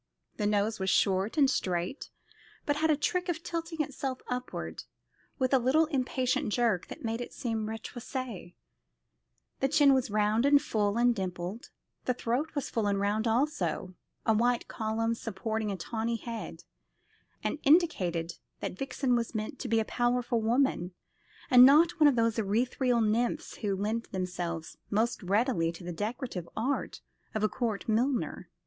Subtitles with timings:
[0.37, 2.09] The nose was short and straight,
[2.65, 4.85] but had a trick of tilting itself upward
[5.37, 8.55] with a little impatient jerk that made it seem retroussé;
[9.59, 11.69] the chin was round and full and dimpled;
[12.05, 13.93] the throat was full and round also,
[14.25, 16.63] a white column supporting the tawny head,
[17.43, 20.95] and indicated that Vixen was meant to be a powerful woman,
[21.51, 26.49] and not one of those ethereal nymphs who lend themselves most readily to the decorative
[26.57, 27.01] art
[27.35, 28.49] of a court milliner.